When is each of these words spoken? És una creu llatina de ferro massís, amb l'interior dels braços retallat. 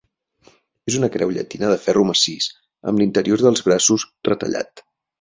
És 0.91 0.97
una 0.99 1.09
creu 1.17 1.33
llatina 1.35 1.69
de 1.73 1.77
ferro 1.85 2.07
massís, 2.13 2.49
amb 2.93 3.05
l'interior 3.05 3.47
dels 3.47 3.67
braços 3.71 4.11
retallat. 4.33 4.89